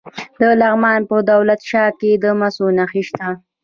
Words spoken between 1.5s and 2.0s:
شاه